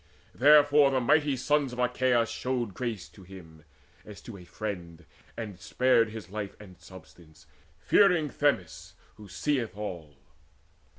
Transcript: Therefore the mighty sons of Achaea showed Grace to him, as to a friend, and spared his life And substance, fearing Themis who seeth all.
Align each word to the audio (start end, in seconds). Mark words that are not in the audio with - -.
Therefore 0.33 0.89
the 0.89 0.99
mighty 0.99 1.37
sons 1.37 1.71
of 1.73 1.77
Achaea 1.79 2.25
showed 2.25 2.73
Grace 2.73 3.07
to 3.09 3.21
him, 3.21 3.63
as 4.03 4.19
to 4.23 4.35
a 4.35 4.45
friend, 4.45 5.05
and 5.37 5.59
spared 5.59 6.09
his 6.09 6.31
life 6.31 6.55
And 6.59 6.81
substance, 6.81 7.45
fearing 7.77 8.27
Themis 8.27 8.95
who 9.17 9.27
seeth 9.27 9.77
all. 9.77 10.15